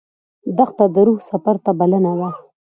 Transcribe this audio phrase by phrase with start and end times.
[0.57, 2.29] دښته د روح سفر ته بلنه ده.